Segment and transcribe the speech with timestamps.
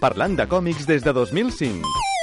[0.00, 2.19] Parlant de còmics des de 2005.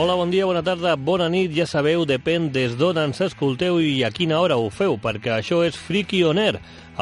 [0.00, 1.50] Hola, bon dia, bona tarda, bona nit.
[1.52, 5.60] Ja sabeu, depèn des d'on ens escolteu i a quina hora ho feu, perquè això
[5.66, 6.56] és Freaky On Air,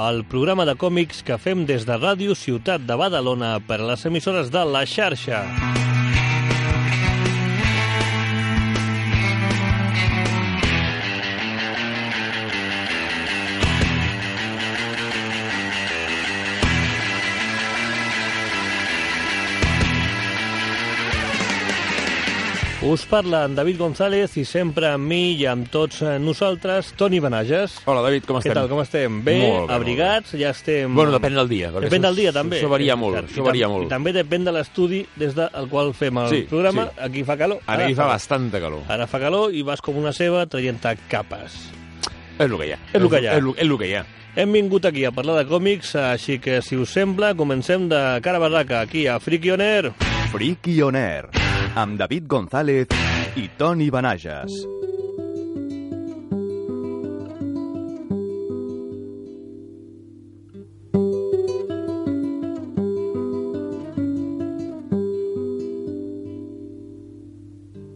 [0.08, 4.02] el programa de còmics que fem des de Ràdio Ciutat de Badalona per a les
[4.10, 5.44] emissores de la xarxa.
[22.88, 27.18] Us parla en David González i sempre amb mi i amb tots eh, nosaltres, Toni
[27.20, 27.74] Benages.
[27.84, 28.54] Hola, David, com Què estem?
[28.56, 29.18] tal, com estem?
[29.26, 30.94] Bé, Molt bé, abrigats, ja estem...
[30.96, 31.68] Bueno, depèn del dia.
[31.74, 32.62] perquè Depèn del dia, també.
[32.62, 33.90] Això varia molt, I això varia I molt.
[33.92, 36.86] també depèn de l'estudi des del qual fem el Sí, programa.
[36.88, 37.00] sí.
[37.10, 37.60] Aquí fa calor.
[37.66, 38.86] Ara aquí fa bastanta calor.
[38.88, 41.58] Ara fa calor i vas com una ceba traient-te capes.
[42.38, 42.78] És el que hi ha.
[42.94, 43.34] És el que hi ha.
[43.36, 44.04] És el, és el que hi ha.
[44.38, 48.38] Hem vingut aquí a parlar de còmics, així que, si us sembla, comencem de cara
[48.40, 49.92] a barraca, aquí a Freaky On Air.
[50.32, 51.28] Freaky On Air,
[51.74, 52.88] amb David González
[53.36, 54.52] i Toni Benages.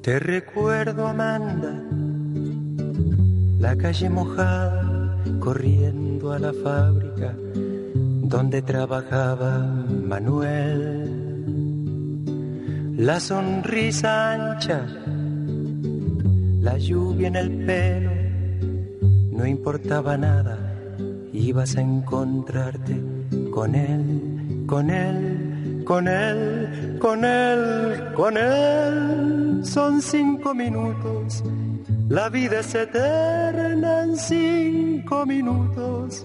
[0.03, 1.73] Te recuerdo, Amanda,
[3.59, 7.35] la calle mojada, corriendo a la fábrica
[8.33, 9.59] donde trabajaba
[10.09, 11.22] Manuel.
[13.03, 14.87] La sonrisa ancha,
[16.61, 18.13] la lluvia en el pelo,
[19.33, 20.57] no importaba nada,
[21.33, 23.03] ibas a encontrarte
[23.51, 29.65] con él, con él, con él, con él, con él.
[29.65, 31.43] Son cinco minutos,
[32.09, 36.25] la vida es eterna en cinco minutos.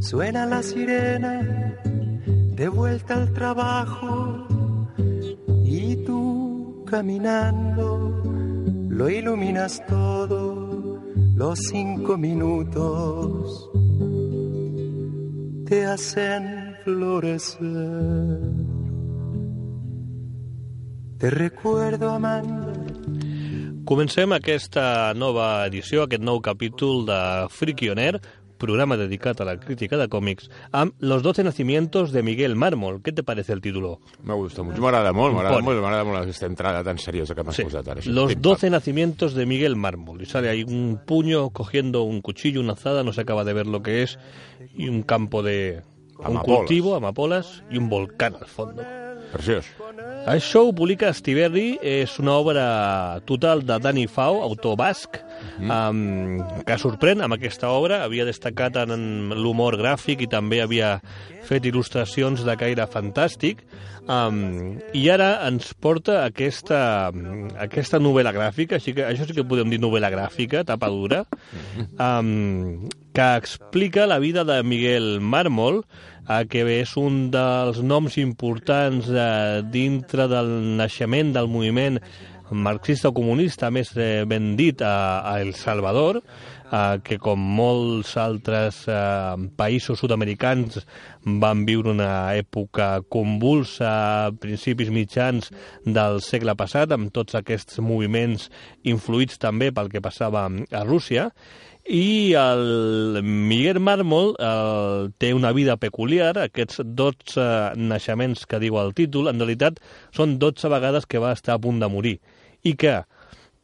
[0.00, 4.25] Suena la sirena, de vuelta al trabajo,
[6.86, 8.22] caminando
[8.88, 11.02] lo iluminas todo,
[11.34, 13.68] los cinco minutos
[15.66, 17.66] te hacen florecer.
[21.18, 22.72] Te recuerdo, Amanda.
[23.86, 27.18] Comencem aquesta nova edició, aquest nou capítol de
[27.54, 28.16] Freaky On Air,
[28.56, 33.02] programa dedicat a la crítica de còmics, amb Los 12 nacimientos de Miguel Mármol.
[33.02, 34.00] ¿Qué te parece el título?
[34.24, 34.80] Me gusta mucho.
[34.82, 37.62] M'agrada molt, m'agrada molt, m'agrada molt aquesta entrada tan seriosa que m'has Sí.
[37.64, 38.00] posat ara.
[38.06, 40.22] Los Pim, 12 nacimientos de Miguel Mármol.
[40.22, 43.66] Y sale ahí un puño cogiendo un cuchillo, una azada, no se acaba de ver
[43.66, 44.18] lo que es,
[44.76, 45.82] y un campo de...
[46.18, 48.82] Un cultivo, amapolas, y un volcán al fondo.
[49.32, 49.68] Preciós.
[50.26, 52.66] Això ho publica Estiberri, és una obra
[53.28, 55.20] total de Dani Fau, autor basc,
[55.62, 58.02] um, que sorprèn amb aquesta obra.
[58.04, 60.96] Havia destacat en l'humor gràfic i també havia
[61.46, 63.62] fet il·lustracions de caire fantàstic.
[64.06, 66.80] Um, I ara ens porta aquesta,
[67.62, 71.24] aquesta novel·la gràfica, així que això sí que podem dir novel·la gràfica, tapa dura,
[71.98, 75.86] um, que explica la vida de Miguel Mármol,
[76.28, 81.96] eh, que és un dels noms importants eh, dintre del naixement del moviment
[82.50, 88.18] marxista o comunista més eh, ben dit a, a El Salvador, eh, que com molts
[88.20, 90.82] altres eh, països sud-americans
[91.40, 95.48] van viure una època convulsa a principis mitjans
[95.88, 98.50] del segle passat, amb tots aquests moviments
[98.84, 101.30] influïts també pel que passava a Rússia,
[101.88, 106.34] i el Miguel Mármol el, té una vida peculiar.
[106.42, 107.46] Aquests 12
[107.78, 109.78] naixements que diu el títol, en realitat,
[110.16, 112.16] són 12 vegades que va estar a punt de morir.
[112.66, 112.98] I que,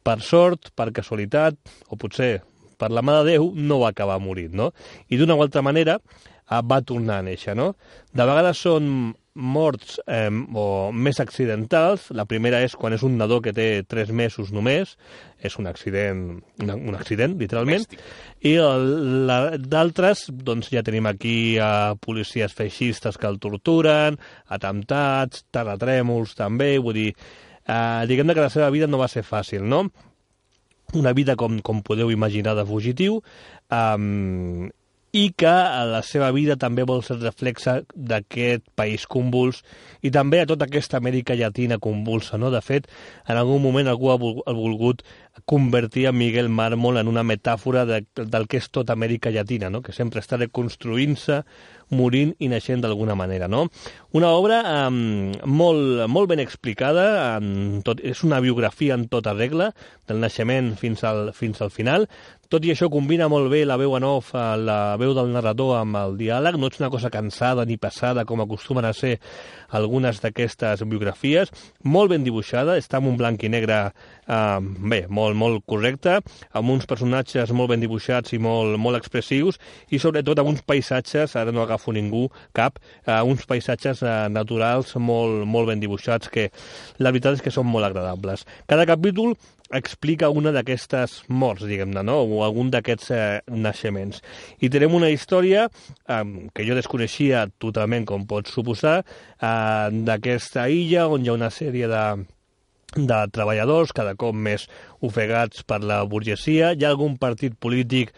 [0.03, 1.59] per sort, per casualitat,
[1.91, 2.37] o potser
[2.79, 4.71] per la mà de Déu, no va acabar morint, no?
[5.09, 7.73] I d'una o altra manera eh, va tornar a néixer, no?
[8.11, 12.09] De vegades són morts eh, o més accidentals.
[12.13, 14.95] La primera és quan és un nadó que té 3 mesos només,
[15.41, 16.23] és un accident,
[16.61, 17.87] un, un accident, literalment.
[17.87, 18.03] Domèstic.
[18.43, 18.55] I
[19.71, 24.19] d'altres, doncs ja tenim aquí a policies feixistes que el torturen,
[24.53, 27.11] atemptats, terratrèmols també, vull dir,
[27.65, 29.87] eh, diguem que la seva vida no va ser fàcil, no?
[30.93, 33.21] una vida, com, com podeu imaginar, de fugitiu,
[33.73, 34.69] um,
[35.13, 39.59] i que a la seva vida també vol ser reflexa d'aquest país convuls
[40.01, 42.39] i també a tota aquesta Amèrica Llatina convulsa.
[42.41, 42.49] No?
[42.49, 42.89] De fet,
[43.29, 45.03] en algun moment algú ha volgut
[45.45, 49.83] convertir a Miguel Mármol en una metàfora de, del que és tota Amèrica Llatina, no?
[49.85, 51.43] que sempre està reconstruint-se,
[51.93, 53.47] morint i naixent d'alguna manera.
[53.47, 53.67] No?
[54.17, 59.71] Una obra um, molt, molt ben explicada, en tot, és una biografia en tota regla,
[60.09, 62.09] del naixement fins al, fins al final.
[62.53, 65.71] Tot i això combina molt bé la veu en off, eh, la veu del narrador
[65.79, 69.15] amb el diàleg, no ets una cosa cansada ni passada com acostumen a ser
[69.73, 71.49] algunes d'aquestes biografies,
[71.81, 76.19] molt ben dibuixada, està en un blanc i negre eh, bé, molt, molt correcte,
[76.53, 79.57] amb uns personatges molt ben dibuixats i molt, molt expressius,
[79.89, 82.77] i sobretot amb uns paisatges, ara no agafo ningú, cap,
[83.07, 86.51] eh, uns paisatges eh, naturals molt, molt ben dibuixats que
[87.01, 88.45] la veritat és que són molt agradables.
[88.69, 89.33] Cada capítol
[89.73, 92.19] explica una d'aquestes morts, diguem-ne, no?
[92.23, 94.21] o algun d'aquests eh, naixements.
[94.63, 96.21] I tenim una història eh,
[96.53, 101.89] que jo desconeixia totalment, com pots suposar, eh, d'aquesta illa on hi ha una sèrie
[101.91, 102.05] de,
[102.95, 104.67] de treballadors cada cop més
[105.01, 106.73] ofegats per la burgesia.
[106.73, 108.13] Hi ha algun partit polític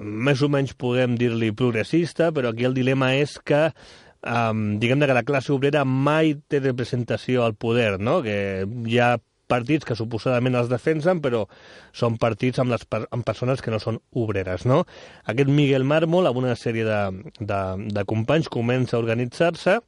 [0.00, 5.16] més o menys podem dir-li progressista, però aquí el dilema és que um, diguem que
[5.16, 8.20] la classe obrera mai té representació al poder, no?
[8.24, 9.14] que hi ha
[9.50, 11.44] partits que suposadament els defensen, però
[11.92, 14.66] són partits amb, les, amb persones que no són obreres.
[14.68, 14.84] No?
[15.30, 17.00] Aquest Miguel Mármol, amb una sèrie de,
[17.40, 17.64] de,
[17.94, 19.80] de companys, comença a organitzar-se,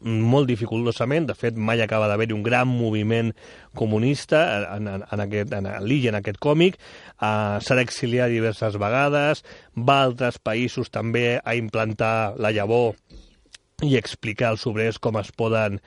[0.00, 3.32] molt dificultosament, de fet mai acaba d'haver-hi un gran moviment
[3.76, 4.42] comunista
[4.76, 6.78] en, en, en, aquest, en l'illa, en aquest còmic,
[7.18, 9.44] uh, s'ha d'exiliar diverses vegades,
[9.76, 12.94] va a altres països també a implantar la llavor
[13.82, 15.80] i explicar als obrers com es poden,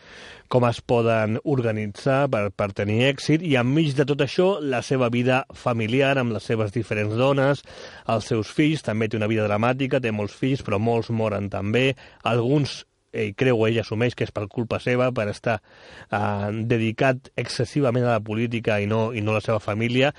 [0.52, 3.44] com es poden organitzar per, per tenir èxit.
[3.46, 7.64] I enmig de tot això la seva vida familiar amb les seves diferents dones,
[8.12, 11.94] els seus fills, també té una vida dramàtica, té molts fills però molts moren també,
[12.24, 12.84] alguns
[13.16, 18.04] ell creu o ell assumeix que és per culpa seva, per estar eh, dedicat excessivament
[18.04, 20.12] a la política i no, i no a la seva família,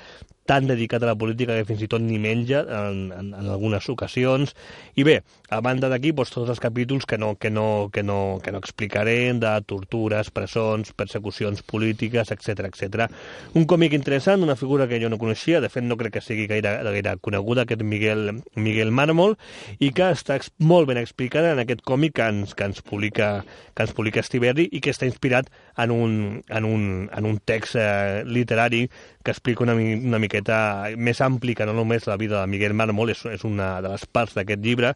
[0.47, 3.89] tan dedicat a la política que fins i tot ni menja en, en, en algunes
[3.93, 4.55] ocasions.
[4.97, 5.21] I bé,
[5.51, 8.63] a banda d'aquí, doncs, tots els capítols que no, que, no, que, no, que no
[8.63, 13.07] explicaré, de tortures, presons, persecucions polítiques, etc etc.
[13.59, 16.47] Un còmic interessant, una figura que jo no coneixia, de fet no crec que sigui
[16.51, 19.37] gaire, gaire coneguda, aquest Miguel, Miguel Mármol,
[19.79, 23.31] i que està molt ben explicada en aquest còmic que ens, que ens publica,
[23.75, 26.17] que ens publica Stiberri i que està inspirat en un,
[26.49, 28.87] en un, en un text eh, literari
[29.27, 30.57] que explica una, una miqueta
[30.95, 34.05] més ampli que no només la vida de Miguel Mármol, és, és una de les
[34.07, 34.93] parts d'aquest llibre,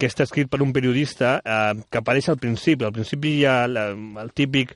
[0.00, 2.86] que està escrit per un periodista eh, que apareix al principi.
[2.88, 4.72] Al principi hi ha la, el típic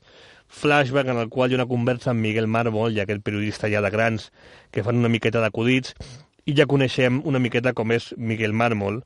[0.53, 3.81] flashback en el qual hi ha una conversa amb Miguel Mármol i aquest periodista ja
[3.81, 4.29] de grans
[4.69, 5.95] que fan una miqueta d'acudits
[6.45, 9.01] i ja coneixem una miqueta com és Miguel Mármol,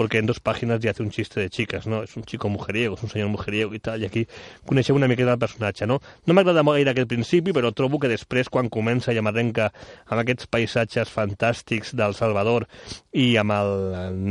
[0.00, 2.02] porque en dos páginas ya hace un chiste de chicas, ¿no?
[2.02, 4.22] És un chico mujeriego, és un senyor mujeriego i tal, i aquí
[4.64, 5.98] coneixem una miqueta del personatge, no?
[6.24, 9.66] No m'agrada molt gaire aquest principi, però trobo que després, quan comença i amarrenca
[10.06, 12.64] amb aquests paisatges fantàstics del Salvador
[13.12, 13.74] i amb el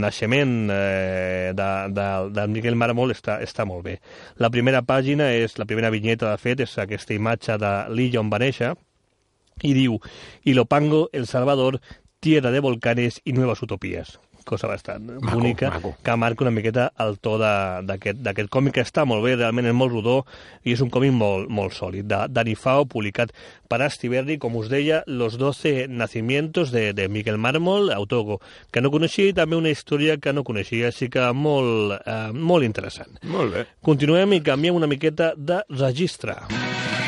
[0.01, 3.99] naixement eh, de, de, de Miguel Mármol, està, està molt bé.
[4.42, 8.33] La primera pàgina és, la primera vinyeta, de fet, és aquesta imatge de l'illa on
[8.33, 8.73] va néixer,
[9.61, 10.02] i diu,
[10.49, 11.78] Ilopango, El Salvador,
[12.26, 14.18] tierra de volcanes i nuevas utopías
[14.49, 15.94] cosa bastant Maco, bonica, maco.
[16.03, 19.94] que marca una miqueta el to d'aquest còmic que està molt bé, realment és molt
[19.94, 20.18] rodó
[20.65, 22.07] i és un còmic molt, molt sòlid.
[22.09, 23.33] De Dani Fao, publicat
[23.69, 28.39] per Astiberri, com us deia, Los 12 nacimientos de, de Miguel Mármol, autor
[28.73, 32.65] que no coneixia i també una història que no coneixia, així que molt, eh, molt
[32.65, 33.21] interessant.
[33.29, 33.68] Molt bé.
[33.85, 36.39] Continuem i canviem una miqueta de registre.
[36.49, 36.98] ¡Ciudad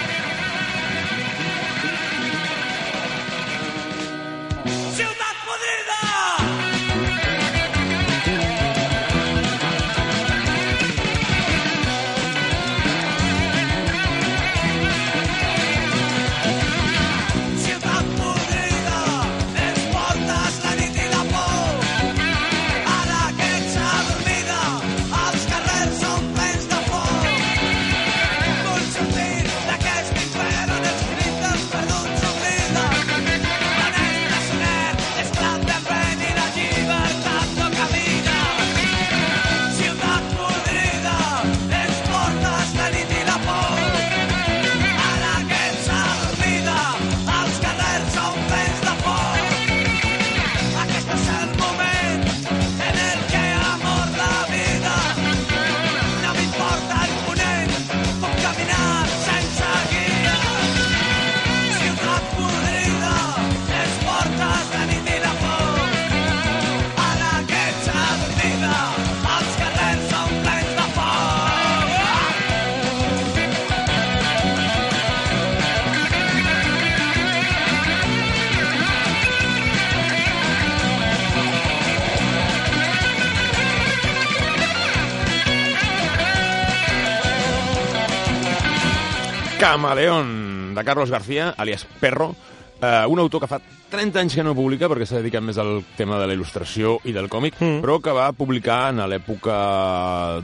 [89.71, 92.35] Camaleón, de Carlos García, alias Perro,
[92.81, 95.77] eh, un autor que fa 30 anys que no publica perquè s'ha dedicat més al
[95.95, 97.79] tema de la il·lustració i del còmic, mm.
[97.79, 99.55] però que va publicar en l'època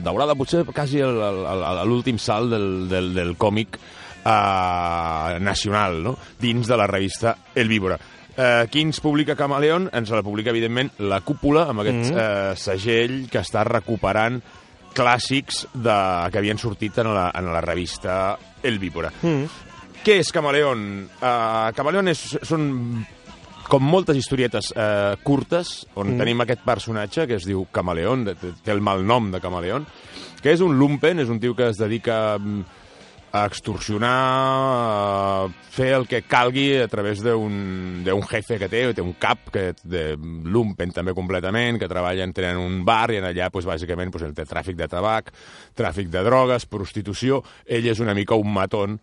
[0.00, 6.16] daurada, potser quasi l'últim salt del, del, del còmic eh, nacional, no?
[6.40, 8.00] dins de la revista El Víbora.
[8.32, 9.90] Eh, qui ens publica Camaleón?
[9.92, 12.16] Ens la publica, evidentment, la Cúpula, amb aquest mm.
[12.16, 14.40] eh, segell que està recuperant
[14.96, 15.96] clàssics de,
[16.32, 19.12] que havien sortit en la, en la revista El Víbora.
[19.22, 19.64] Mm.
[20.04, 20.82] Què és Camaleón?
[21.18, 22.68] Uh, Camaleón és, són
[23.68, 26.20] com moltes historietes eh, curtes, on mm.
[26.22, 29.84] tenim aquest personatge que es diu Camaleón, té el mal nom de Camaleón,
[30.40, 32.62] que és un lumpen, és un tio que es dedica mm,
[33.32, 39.14] a extorsionar, a fer el que calgui a través d'un jefe que té, té un
[39.20, 43.50] cap, que de lumpen també completament, que treballa en, tenen un bar i en allà,
[43.52, 45.30] doncs, bàsicament, doncs, el té tràfic de tabac,
[45.76, 48.98] tràfic de drogues, prostitució, ell és una mica un matón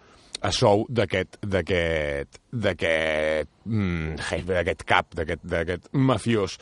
[0.45, 6.57] a sou d'aquest d'aquest d'aquest mm, jefe, d'aquest cap, d'aquest mafiós.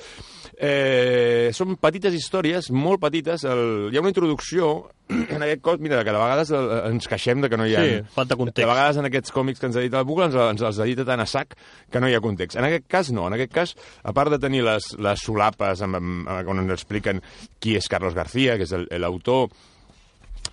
[0.58, 3.44] Eh, són petites històries, molt petites.
[3.50, 4.70] El, hi ha una introducció
[5.10, 7.82] en aquest cos, mira, que de vegades el, ens queixem de que no hi ha...
[7.84, 8.62] Sí, falta context.
[8.62, 11.20] De vegades en aquests còmics que ens edita la Google ens, ens els edita tan
[11.24, 11.58] a sac
[11.92, 12.58] que no hi ha context.
[12.62, 16.00] En aquest cas no, en aquest cas, a part de tenir les, les solapes amb,
[16.00, 17.22] amb, amb, on ens expliquen
[17.60, 19.50] qui és Carlos García, que és el- l'autor,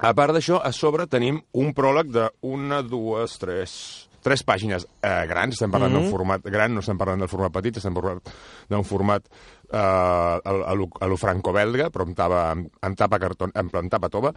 [0.01, 3.75] a part d'això, a sobre tenim un pròleg d'una, dues, tres...
[4.21, 6.03] Tres pàgines eh, grans, estem parlant mm -hmm.
[6.03, 8.21] d'un format gran, no estem parlant del format petit, estem parlant
[8.69, 9.23] d'un format
[9.73, 13.75] eh, a, a, lo, a lo franco-belga, però amb tapa, amb, amb tapa, carton, amb,
[13.75, 14.33] amb tapa tova,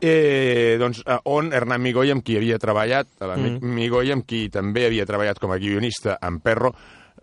[0.00, 3.74] eh, doncs, eh, on Hernán Migoy, amb qui havia treballat, l'amic mm.
[3.74, 6.74] Migoy, amb qui també havia treballat com a guionista en Perro,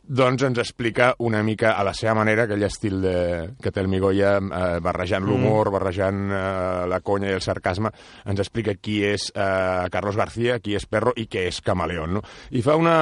[0.07, 3.17] doncs ens explica una mica a la seva manera aquell estil de,
[3.61, 7.91] que té el Migoya, eh, barrejant l'humor, barrejant eh, la conya i el sarcasme,
[8.25, 12.17] ens explica qui és eh, Carlos García, qui és Perro i què és Camaleón.
[12.17, 12.23] No?
[12.51, 12.95] I fa una...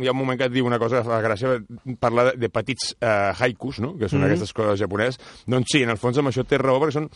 [0.00, 1.58] Hi ha un moment que et diu una cosa que fa gràcia,
[2.00, 3.94] parla de, de petits eh, haikus, no?
[4.00, 4.30] que són mm.
[4.30, 5.20] aquestes coses japoneses.
[5.50, 7.10] Doncs sí, en el fons amb això té raó, perquè són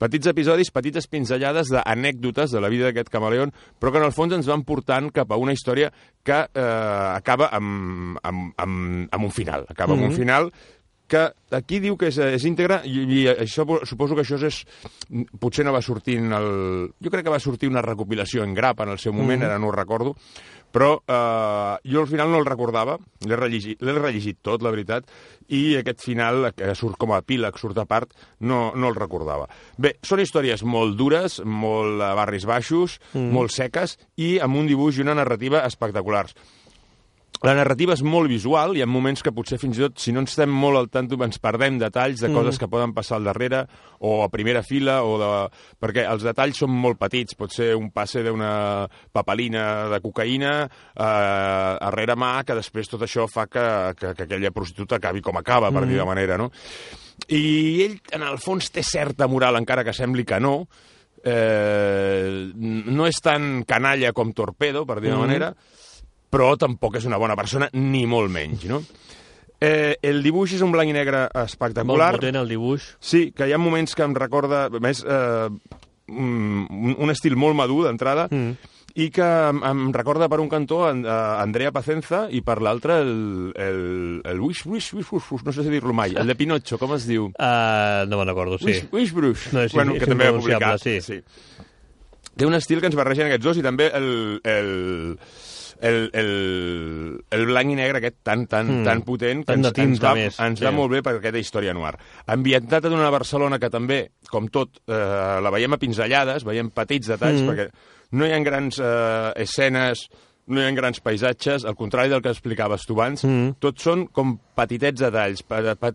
[0.00, 4.34] petits episodis, petites pinzellades d'anècdotes de la vida d'aquest camaleón, però que en el fons
[4.36, 5.92] ens van portant cap a una història
[6.24, 9.66] que eh, acaba amb, amb, amb, amb un final.
[9.68, 10.52] Acaba amb un final
[11.10, 14.62] que aquí diu que és, és íntegre i, i això, suposo que això és,
[15.40, 16.48] potser no va sortir en el...
[17.02, 19.68] Jo crec que va sortir una recopilació en grap en el seu moment, ara no
[19.68, 20.14] ho recordo,
[20.72, 22.96] però eh, jo al final no el recordava,
[23.28, 25.06] l'he rellegit, l'he rellegit tot, la veritat,
[25.52, 29.50] i aquest final, que surt com a epíleg, surt a part, no, no el recordava.
[29.76, 33.28] Bé, són històries molt dures, molt a barris baixos, mm.
[33.36, 36.34] molt seques, i amb un dibuix i una narrativa espectaculars.
[37.42, 40.20] La narrativa és molt visual, hi ha moments que potser fins i tot, si no
[40.22, 43.64] ens estem molt al tanto, ens perdem detalls de coses que poden passar al darrere
[43.98, 45.30] o a primera fila, o de...
[45.82, 47.34] perquè els detalls són molt petits.
[47.34, 48.52] Pot ser un passe d'una
[49.10, 53.66] papelina de cocaïna eh, a mà, que després tot això fa que,
[53.98, 56.52] que, que aquella prostituta acabi com acaba, per dir de manera, no?
[57.26, 57.42] I
[57.88, 60.68] ell, en el fons, té certa moral, encara que sembli que no,
[61.24, 65.54] eh, no és tan canalla com Torpedo, per dir de manera,
[66.32, 68.80] però tampoc és una bona persona, ni molt menys, no?
[69.62, 72.08] Eh, el dibuix és un blanc i negre Molt espectacular.
[72.16, 72.82] potent el dibuix.
[72.98, 75.48] Sí, que hi ha moments que em recorda, a més, eh,
[76.08, 78.56] un, un estil molt madur d'entrada, mm.
[78.98, 82.98] i que em, em recorda per un cantó a, a Andrea Pacenza i per l'altre
[83.04, 83.78] el, el,
[84.28, 86.96] el Wish, Wish, Wish, Wish, Wish, no sé si dir-lo mai, el de Pinocho, com
[86.98, 87.30] es diu?
[87.38, 88.66] Uh, no me'n recordo, sí.
[88.72, 90.74] Wish, Wish Brush, No, és- bueno, és que també va publicar.
[90.74, 91.22] impronunciable, sí.
[91.22, 91.68] sí.
[92.36, 94.70] Té un estil que ens barregen aquests dos i també el, el,
[95.82, 98.84] el, el, el blanc i negre aquest tan, tan, Mm.
[98.86, 100.64] tan potent que Tan ens, ens, va, més, ens sí.
[100.64, 101.96] va molt bé per aquesta història noir.
[102.30, 107.08] Ambientat en una Barcelona que també, com tot, eh, la veiem a pinzellades, veiem petits
[107.12, 107.48] detalls, Mm.
[107.50, 107.68] perquè
[108.12, 110.08] no hi ha grans eh, escenes,
[110.46, 113.54] no hi ha grans paisatges, al contrari del que explicaves tu abans, Mm.
[113.62, 115.92] tots són com petitets detalls, pa- pa-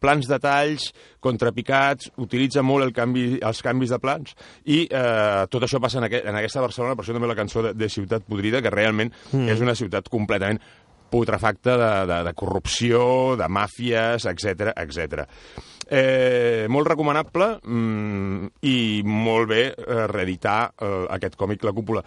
[0.00, 0.88] plans de talls,
[1.20, 6.08] contrapicats, utilitza molt el canvi, els canvis de plans, i eh, tot això passa en,
[6.08, 9.12] aquest, en aquesta Barcelona, per això també la cançó de, de Ciutat Podrida, que realment
[9.32, 9.48] mm.
[9.52, 10.58] és una ciutat completament
[11.10, 15.24] putrefacta de, de, de corrupció, de màfies, etc etc.
[15.90, 22.04] Eh, molt recomanable mm, i molt bé eh, reeditar eh, aquest còmic La Cúpula.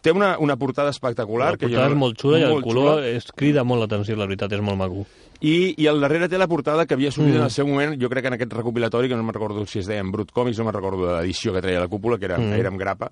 [0.00, 1.52] Té una, una portada espectacular.
[1.56, 3.08] La portada jo és molt xula i el molt color xula.
[3.18, 5.06] es crida molt l'atenció, la veritat, és molt maco.
[5.40, 7.36] I, I al darrere té la portada que havia sortit Mm.
[7.36, 7.40] mm.
[7.40, 9.78] en el seu moment, jo crec que en aquest recopilatori, que no me'n recordo si
[9.80, 12.24] es deia en Brut Comics, no me'n recordo de l'edició que treia la cúpula, que
[12.26, 12.50] era, Mm.
[12.50, 12.60] mm.
[12.60, 13.10] era amb grapa,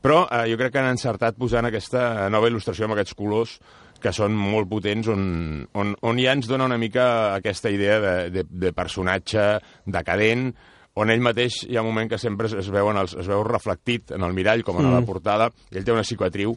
[0.00, 3.58] però eh, jo crec que han encertat posant aquesta nova il·lustració amb aquests colors
[4.00, 8.30] que són molt potents, on, on, on ja ens dona una mica aquesta idea de,
[8.30, 10.54] de, de personatge decadent,
[11.00, 13.42] on ell mateix hi ha un moment que sempre es, es, veuen els, es veu
[13.46, 15.00] reflectit en el mirall, com en Mm.
[15.00, 16.56] la portada, i ell té una cicatriu,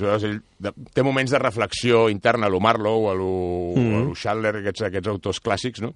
[0.00, 3.30] Aleshores, ell de, té moments de reflexió interna a lo Marlowe, a lo,
[3.76, 3.96] mm.
[3.96, 5.92] a lo Schaller, aquests, aquests autors clàssics, no?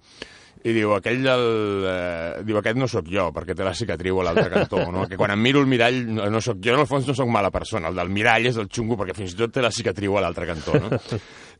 [0.64, 1.42] I diu, aquell del...
[1.85, 5.04] Eh, diu, aquest no sóc jo, perquè té la cicatriu a l'altre cantó, no?
[5.11, 7.28] Que quan em miro el mirall no, no sóc jo, en el fons no sóc
[7.28, 7.90] mala persona.
[7.92, 10.49] El del mirall és el xungo, perquè fins i tot té la cicatriu a l'altre
[10.49, 10.92] cantó, no?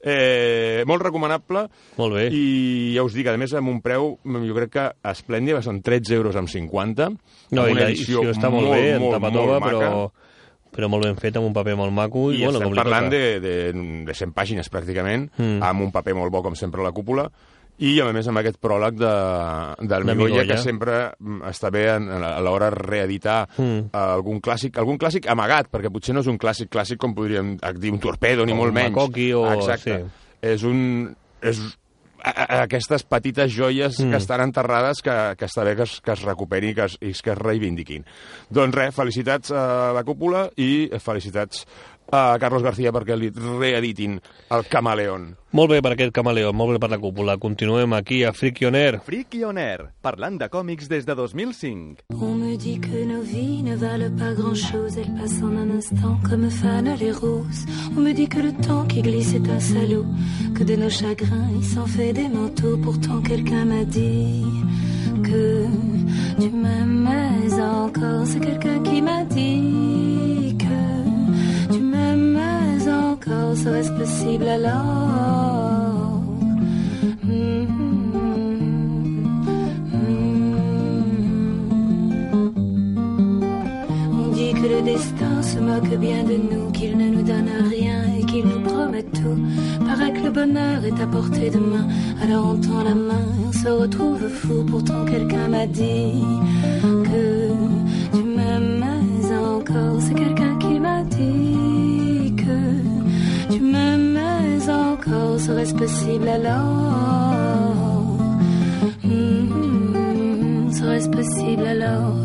[0.05, 1.63] Eh, molt recomanable.
[1.97, 2.25] Molt bé.
[2.29, 6.19] I ja us dic, a més, amb un preu, jo crec que esplèndid, són 13
[6.19, 7.07] euros amb 50.
[7.09, 9.73] No, amb i l'edició està molt, bé, en molt, tapa molt tova, maca.
[9.73, 12.27] però, però molt ben fet, amb un paper molt maco.
[12.35, 13.57] I, I bueno, estem com parlant de, de,
[14.05, 15.65] de 100 pàgines, pràcticament, mm.
[15.65, 17.31] amb un paper molt bo, com sempre, a la cúpula,
[17.79, 19.13] i, a més, amb aquest pròleg de,
[19.91, 23.89] del De Migoya, que sempre mm, està bé en, a l'hora de reeditar Mm.
[23.93, 27.91] algun clàssic, algun clàssic amagat, perquè potser no és un clàssic clàssic com podríem dir
[27.93, 28.95] un torpedo, ni Com molt un menys.
[28.95, 29.99] Makoki o- Exacte.
[30.03, 30.29] sí.
[30.55, 31.15] És un...
[31.43, 31.59] És,
[32.25, 34.11] a- a- aquestes petites joies Mm.
[34.11, 36.97] que estan enterrades que, que està bé que es, que es recuperin i que es,
[37.23, 38.05] que es reivindiquin.
[38.49, 41.67] Doncs res, felicitats a la cúpula i felicitats
[42.13, 44.21] a Carlos García perquè li reeditin
[44.51, 45.35] el Camaleón.
[45.55, 47.37] Molt bé per aquest camaleó, molt bé per la cúpula.
[47.39, 48.97] Continuem aquí a Freaky On Air.
[49.07, 52.03] Freaky On Air, parlant de còmics des de 2005.
[52.11, 56.19] On me dit que nos vies ne valent pas grand-chose, elles passent en un instant
[56.29, 57.67] comme fanent les roses.
[57.97, 60.07] On me dit que le temps qui glisse est un salaud,
[60.57, 62.77] que de nos chagrins il s'en fait des manteaux.
[62.79, 64.43] Pourtant quelqu'un m'a dit
[65.23, 65.67] que
[66.41, 68.27] tu m'aimais encore.
[68.27, 70.14] C'est quelqu'un qui m'a dit
[73.27, 73.57] m'aimais encore.
[73.57, 76.23] Serait-ce possible alors?
[84.13, 88.03] On dit que le destin se moque bien de nous, qu'il ne nous donne rien
[88.19, 89.39] et qu'il nous promet tout.
[89.87, 91.87] Paraît que le bonheur est à portée de main,
[92.23, 94.65] alors on tend la main et on se retrouve fou.
[94.67, 96.23] Pourtant quelqu'un m'a dit
[96.83, 97.51] que
[98.13, 100.01] tu m'aimais encore.
[100.01, 102.04] C'est quelqu'un qui m'a dit
[103.55, 105.39] tu m'aimais encore.
[105.41, 108.17] Serait-ce possible alors?
[109.05, 112.17] Hmm, Serait-ce possible alors?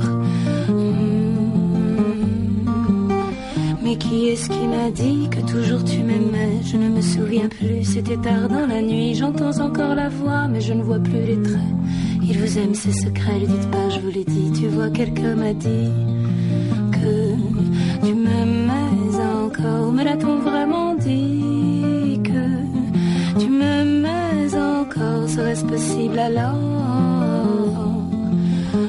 [3.84, 6.62] Mais qui est-ce qui m'a dit que toujours tu m'aimais?
[6.66, 9.16] Je ne me souviens plus, c'était tard dans la nuit.
[9.16, 11.60] J'entends encore la voix, mais je ne vois plus les traits.
[12.22, 14.52] Il vous aime, ses secrets, le dites pas, je vous l'ai dit.
[14.60, 15.90] Tu vois, quelqu'un m'a dit
[16.92, 19.92] que tu m'aimais encore.
[19.92, 26.56] Mais l'a-t-on vraiment dit que tu m'aimais encore Serait-ce possible alors?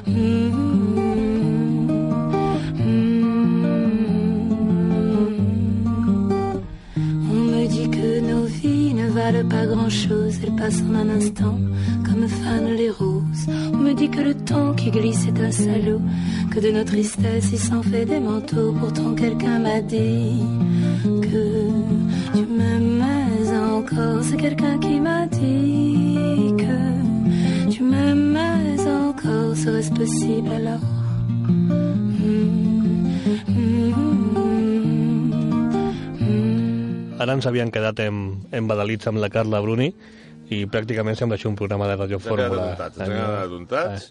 [0.07, 0.51] Hmm.
[7.31, 11.59] On me dit que nos vies ne valent pas grand-chose, elles passent en un instant
[12.05, 13.47] comme fanent les roses.
[13.73, 16.01] On me dit que le temps qui glisse est un salaud,
[16.51, 18.73] que de nos tristesses il s'en fait des manteaux.
[18.81, 20.43] Pourtant quelqu'un m'a dit
[21.03, 21.69] que
[22.35, 24.23] tu m'aimais encore.
[24.23, 29.57] C'est quelqu'un qui m'a dit que tu m'aimais encore.
[29.57, 30.81] Serait-ce possible alors?
[37.21, 39.91] Ara ens havien quedat en, embadalits amb la Carla Bruni
[40.51, 42.73] i pràcticament sembla això un programa de Radio Fórmula.
[42.75, 44.07] Ens hem quedat adontats.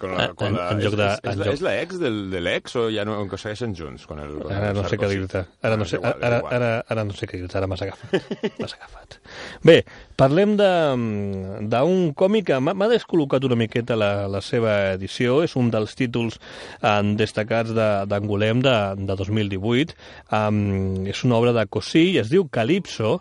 [0.00, 1.72] Con la, En- la, en lloc de- és, és, en és, la, lloc- és la
[1.82, 4.06] ex del, de l'ex o ja no, que segueixen junts?
[4.06, 5.42] Con el, con Ara no sé què dir-te.
[5.66, 6.54] Ara, no sé, ara, igual.
[6.56, 8.14] ara, ara no sé què dir-te, ara m'has agafat.
[8.60, 9.18] M'has agafat.
[9.66, 9.76] Bé,
[10.16, 15.42] parlem de- d'un còmic que m'ha descol·locat una miqueta la, la seva edició.
[15.44, 16.38] És un dels títols
[16.82, 18.76] eh, destacats de- d'Angolem de,
[19.10, 19.94] de 2018.
[20.32, 23.18] Um, és una obra de Cosí i es diu Calipso.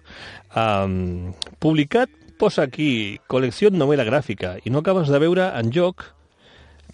[0.55, 6.08] Um, publicat, posa aquí, col·lecció novel·la gràfica, i no acabes de veure en joc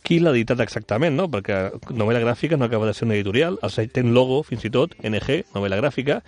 [0.06, 1.26] qui l'ha editat exactament, no?
[1.32, 1.58] Perquè
[1.98, 4.94] novel·la gràfica no acaba de ser una editorial, el site té logo, fins i tot,
[5.02, 6.20] NG, novel·la gràfica,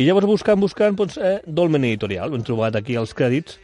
[0.00, 2.32] i llavors buscant, buscant, doncs, eh, Dolmen Editorial.
[2.32, 3.58] Ho hem trobat aquí als crèdits,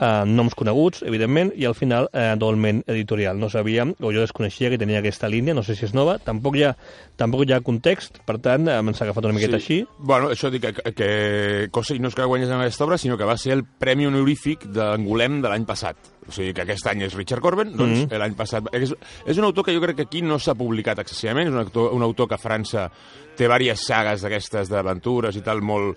[0.00, 3.38] eh, noms coneguts, evidentment, i al final eh, Dolmen Editorial.
[3.38, 6.56] No sabíem, o jo desconeixia que tenia aquesta línia, no sé si és nova, tampoc
[6.56, 6.74] hi ha,
[7.20, 9.82] tampoc hi ha context, per tant, eh, ens ha agafat una miqueta així.
[9.98, 11.10] Bueno, això dic que, que
[11.70, 14.66] cosa no és que guanyés en aquesta obra, sinó que va ser el Premi Honorífic
[14.72, 15.96] d'Angolem de l'any passat.
[16.28, 18.18] O sigui, que aquest any és Richard Corben, doncs Mhm.
[18.20, 18.68] l'any passat...
[18.76, 18.92] És,
[19.26, 21.92] és un autor que jo crec que aquí no s'ha publicat excessivament, és un, actor,
[21.96, 22.88] un autor que a França
[23.36, 25.96] té diverses sagues d'aquestes d'aventures i tal, molt,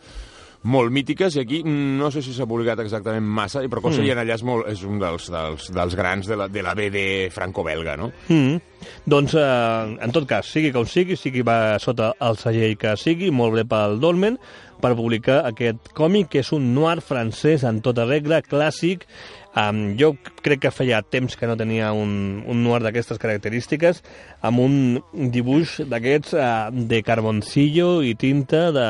[0.63, 4.05] molt mítiques, i aquí no sé si s'ha publicat exactament massa, però cosa Mm.
[4.05, 4.19] mm.
[4.23, 7.97] allà és, molt, és un dels, dels, dels grans de la, de la BD franco-belga,
[7.97, 8.11] no?
[8.29, 8.61] Mm.
[9.05, 13.31] Doncs, eh, en tot cas, sigui com sigui, sigui va sota el segell que sigui,
[13.31, 14.37] molt bé pel Dolmen,
[14.83, 19.07] per publicar aquest còmic, que és un noir francès en tota regla, clàssic.
[19.53, 24.01] Um, jo crec que feia temps que no tenia un, un noir d'aquestes característiques,
[24.41, 28.87] amb un dibuix d'aquests uh, de carboncillo i tinta de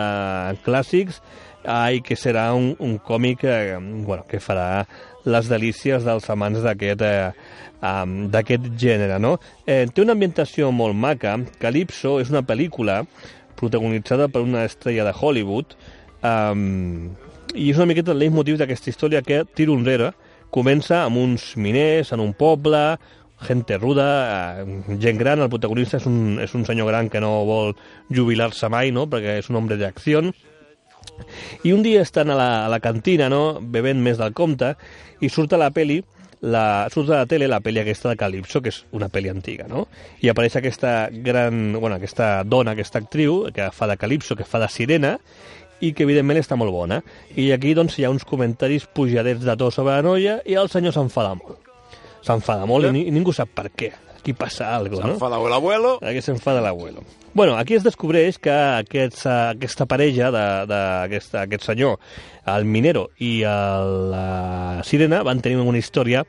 [0.64, 1.20] clàssics,
[1.66, 4.86] uh, i que serà un, un còmic uh, bueno, que farà
[5.26, 7.32] les delícies dels amants d'aquest eh,
[8.34, 9.38] d'aquest gènere, no?
[9.68, 11.38] Eh, té una ambientació molt maca.
[11.60, 13.02] Calypso és una pel·lícula
[13.60, 15.76] protagonitzada per una estrella de Hollywood
[16.26, 17.12] um,
[17.54, 20.12] i és una miqueta el leitmotiv d'aquesta història que tiro enrere
[20.54, 22.82] comença amb uns miners en un poble,
[23.44, 24.08] gente ruda,
[24.62, 27.74] eh, gent gran, el protagonista és un, és un senyor gran que no vol
[28.14, 30.22] jubilar-se mai, no?, perquè és un home d'acció,
[31.64, 34.74] i un dia estan a la, a la cantina, no?, bevent més del compte,
[35.22, 36.02] i surt a la peli,
[36.44, 39.68] la, surt a la tele la pel·li aquesta de Calypso, que és una pel·li antiga,
[39.72, 39.86] no?
[40.22, 44.60] I apareix aquesta gran, bueno, aquesta dona, aquesta actriu, que fa de Calypso, que fa
[44.60, 45.18] de sirena,
[45.84, 47.02] i que evidentment està molt bona.
[47.40, 50.72] I aquí doncs hi ha uns comentaris pujadets de to sobre la noia i el
[50.72, 51.60] senyor s'enfada molt.
[52.24, 53.92] S'enfada molt i, ni, i ningú sap per què.
[54.20, 55.18] Aquí passa alguna cosa, no?
[55.18, 55.98] S'enfada l'abuelo.
[56.00, 57.04] Aquí s'enfada l'abuelo.
[57.36, 60.28] Bueno, aquí es descobreix que aquests, aquesta parella
[60.70, 61.96] d'aquest aquest senyor,
[62.54, 66.22] el minero i el, la sirena, van tenir una història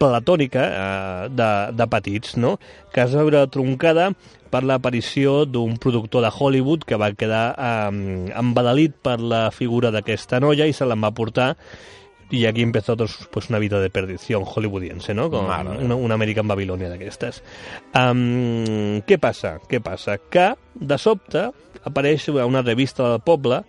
[0.00, 2.54] platònica eh, de, de petits, no?
[2.88, 4.08] que es va veure troncada
[4.50, 10.40] per l'aparició d'un productor de Hollywood que va quedar eh, embadalit per la figura d'aquesta
[10.40, 11.52] noia i se l'en va portar
[12.30, 15.28] y aquí empezó pues, pues una vida de perdición hollywoodiense, ¿no?
[15.30, 17.42] Mare una, una American Babilonia d'aquestes.
[17.94, 19.58] Um, què passa?
[19.68, 20.18] Què passa?
[20.30, 21.48] Que, de sobte,
[21.84, 23.64] apareix una revista del poble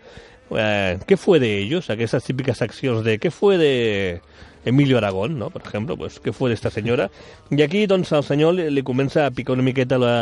[0.57, 1.89] eh, ¿qué fue de ellos?
[1.89, 4.21] Aquestes típiques seccions de ¿qué fue de
[4.65, 5.49] Emilio Aragón, no?
[5.49, 7.07] per exemple, pues, què fue d'esta senyora?
[7.49, 10.15] I aquí, doncs, el senyor li, li comença a picar una miqueta la,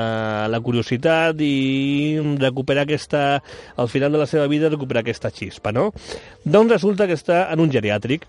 [0.52, 3.23] la curiositat i recuperar aquesta,
[3.75, 5.89] al final de la seva vida, recuperar aquesta xispa, no?
[6.45, 8.28] Doncs resulta que està en un geriàtric,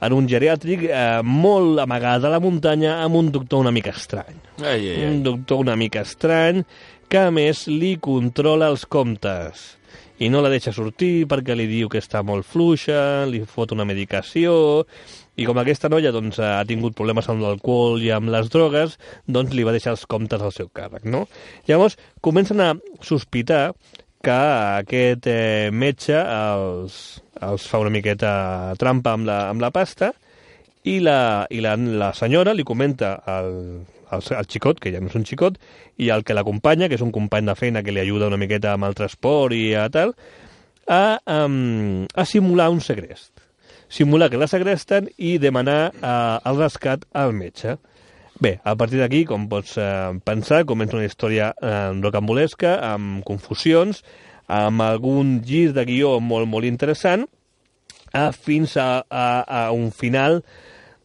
[0.00, 4.38] en un geriàtric eh, molt amagat a la muntanya amb un doctor una mica estrany.
[4.62, 5.10] Ai, ai, ai.
[5.10, 6.64] Un doctor una mica estrany
[7.10, 9.74] que, a més, li controla els comptes
[10.20, 13.86] i no la deixa sortir perquè li diu que està molt fluixa, li fot una
[13.88, 14.84] medicació,
[15.40, 19.54] i com aquesta noia doncs, ha tingut problemes amb l'alcohol i amb les drogues, doncs
[19.56, 21.24] li va deixar els comptes al seu càrrec, no?
[21.68, 23.70] Llavors, comencen a sospitar
[24.20, 24.36] que
[24.84, 26.98] aquest eh, metge els,
[27.40, 30.12] els fa una miqueta trampa amb la, amb la pasta
[30.84, 33.50] i la, i la, la senyora li comenta al,
[34.12, 35.56] al, al xicot, que ja no és un xicot,
[36.00, 38.74] i el que l'acompanya, que és un company de feina que li ajuda una miqueta
[38.76, 40.12] amb el transport i a tal,
[40.90, 41.04] a,
[41.40, 43.39] um, a simular un segrest.
[43.90, 47.74] Simular que la segresten i demanar uh, el rescat al metge.
[48.40, 53.98] Bé, a partir d'aquí, com pots eh, pensar, comença una història eh, rocambolesca, amb confusions,
[54.48, 57.26] amb algun gir de guió molt, molt interessant,
[58.14, 60.40] eh, fins a, a, a un final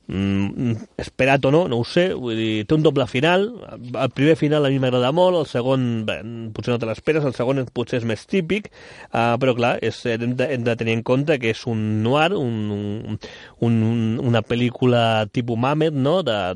[0.08, 4.36] mm, esperat o no, no ho sé, vull dir, té un doble final, el primer
[4.39, 6.20] final a mi m'agrada molt, el segon bé,
[6.56, 8.70] potser no te l'esperes, el segon potser és més típic,
[9.12, 12.32] uh, però clar, és, hem, de, hem de tenir en compte que és un noir,
[12.38, 13.20] un, un,
[13.65, 16.56] un, una pel·lícula tipus Mamet, no?, d'engans,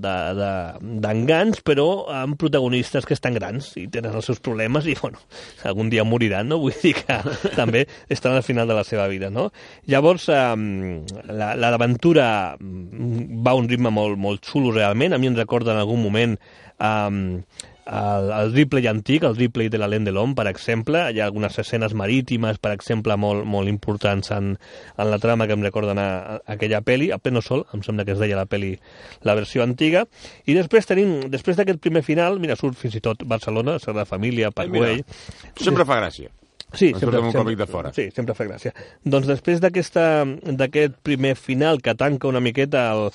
[0.89, 1.87] de, de, però
[2.19, 5.21] amb protagonistes que estan grans i tenen els seus problemes i, bueno,
[5.67, 6.59] algun dia moriran, no?
[6.61, 7.19] Vull dir que
[7.59, 9.49] també estan al final de la seva vida, no?
[9.89, 12.29] Llavors, um, l'aventura
[13.45, 16.37] va un ritme molt, molt xulo realment, a mi em recorda en algun moment
[16.79, 17.19] um,
[17.89, 21.25] el, el Ripley antic, el Ripley de la Lent de l'Hom, per exemple, hi ha
[21.25, 24.53] algunes escenes marítimes, per exemple, molt, molt importants en,
[24.97, 28.05] en la trama que em recorden a, a aquella pel·li, a pleno sol, em sembla
[28.05, 28.75] que es deia la pel·li,
[29.25, 30.05] la versió antiga,
[30.45, 34.53] i després tenim, després d'aquest primer final, mira, surt fins i tot Barcelona, Sagrada Família,
[34.67, 34.69] mira.
[34.69, 35.07] Güell,
[35.57, 36.29] Sempre fa gràcia.
[36.73, 37.91] Sí, Ens sempre, un sempre, còmic de fora.
[37.95, 38.73] Sí, sempre fa gràcia.
[39.03, 43.09] Doncs després d'aquest primer final que tanca una miqueta el,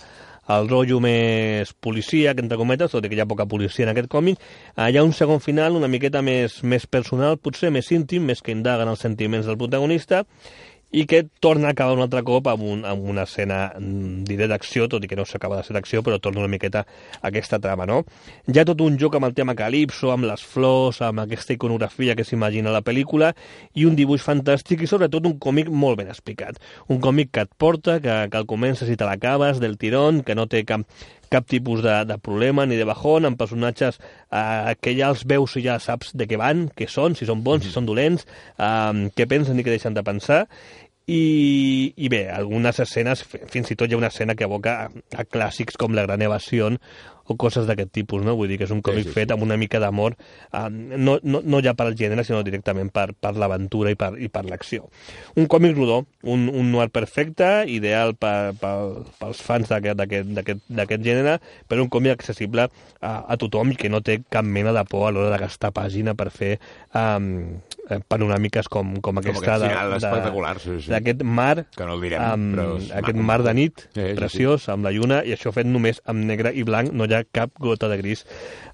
[0.49, 3.95] el rotllo més policia, que entre cometes, tot i que hi ha poca policia en
[3.95, 4.43] aquest còmic,
[4.75, 8.43] eh, hi ha un segon final una miqueta més, més personal, potser més íntim, més
[8.45, 10.25] que indaguen els sentiments del protagonista,
[10.94, 14.46] i que torna a acabar un altre cop amb, un, amb una escena, mm, diré
[14.46, 17.59] d'acció, tot i que no s'acaba de ser d'acció, però torna una miqueta a aquesta
[17.59, 18.04] trama, no?
[18.46, 22.14] Hi ha tot un joc amb el tema Calipso, amb les flors, amb aquesta iconografia
[22.14, 23.33] que s'imagina la pel·lícula,
[23.74, 26.62] i un dibuix fantàstic i sobretot un còmic molt ben explicat.
[26.87, 30.38] Un còmic que et porta, que, que el comences i te l'acabes del tirón, que
[30.38, 30.87] no té cap,
[31.35, 33.99] cap tipus de, de problema ni de bajón, amb personatges
[34.31, 37.42] eh, que ja els veus i ja saps de què van, què són, si són
[37.44, 38.25] bons, si són dolents,
[38.57, 40.44] eh, què pensen i què deixen de pensar,
[41.05, 44.77] i, i bé, algunes escenes, fi- fins i tot hi ha una escena que evoca
[44.87, 44.88] a,
[45.20, 46.70] a clàssics com La gran evasió
[47.27, 48.35] o coses d'aquest tipus, no?
[48.37, 49.15] Vull dir que és un còmic sí, sí.
[49.17, 50.17] fet amb una mica d'amor,
[50.53, 54.13] eh, no, no, no ja per al gènere, sinó directament per, per l'aventura i per,
[54.21, 54.89] i per l'acció.
[55.41, 58.75] Un còmic rodó, un, un noir perfecte, ideal per, per,
[59.21, 62.69] pels fans d'aquest- gènere, però un còmic accessible
[63.01, 65.73] a, a tothom i que no té cap mena de por a l'hora de gastar
[65.75, 66.59] pàgina per fer
[66.95, 67.59] um,
[68.09, 70.91] panoràmiques com, com aquesta aquest final espectacular, sí, sí.
[70.93, 72.69] d'aquest mar Que no el direm, amb però
[73.01, 74.15] aquest mar de nit Sí, sí, sí.
[74.19, 77.24] preciós, amb la lluna, i això fet només amb negre i blanc, no hi ha
[77.24, 78.24] cap gota de gris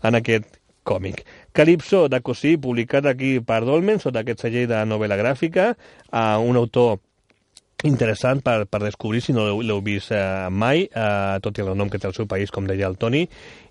[0.02, 1.24] en aquest còmic.
[1.52, 5.74] Calypso de Cosí, publicat aquí per Dolmen, sota aquest segell de novel·la gràfica,
[6.10, 6.98] a un autor
[7.84, 11.88] interessant per, per descobrir si no l'heu- vist eh, mai, eh, tot i el nom
[11.88, 13.22] que té el seu país, com deia el Toni,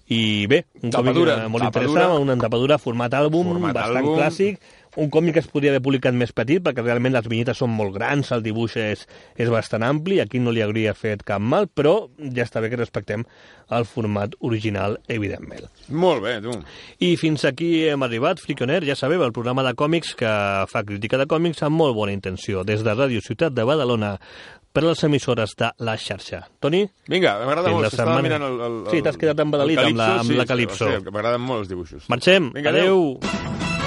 [0.09, 1.91] i bé, un Tapadura, còmic eh, molt tapadura.
[1.91, 4.15] interessant, una tapadura format àlbum, Format bastant àlbum.
[4.17, 4.57] clàssic,
[4.97, 7.93] un còmic que es podria haver publicat més petit, perquè realment les vinyetes són molt
[7.93, 9.05] grans, el dibuix és,
[9.37, 12.79] és bastant ampli, aquí no li hauria fet cap mal, però ja està bé que
[12.81, 13.23] respectem
[13.69, 15.67] el format original, evidentment.
[15.89, 16.55] Molt bé, tu.
[17.05, 20.31] I fins aquí hem arribat, Friconer, ja sabeu, el programa de còmics que
[20.67, 24.15] fa crítica de còmics amb molt bona intenció, des de Ràdio Ciutat de Badalona,
[24.73, 26.43] per les emissores de la xarxa.
[26.61, 26.83] Toni?
[27.09, 27.81] Vinga, m'agrada molt.
[27.81, 30.43] la Estava setmana- mirant el, el, el, Sí, t'has quedat embadalit amb la- amb la
[30.43, 30.85] sí, Calypso.
[30.89, 32.09] Sí, m'agraden molt els dibuixos.
[32.09, 32.51] Marxem.
[32.53, 33.17] Vinga, adeu.
[33.21, 33.78] adeu.